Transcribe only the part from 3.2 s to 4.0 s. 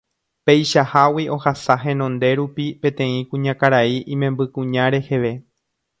kuñakarai